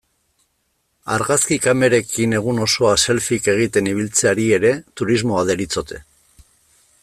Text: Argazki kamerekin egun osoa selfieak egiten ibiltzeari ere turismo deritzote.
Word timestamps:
Argazki 1.15 1.57
kamerekin 1.65 2.33
egun 2.39 2.63
osoa 2.67 2.95
selfieak 3.03 3.51
egiten 3.53 3.91
ibiltzeari 3.93 4.49
ere 4.61 4.73
turismo 5.03 5.45
deritzote. 5.51 6.05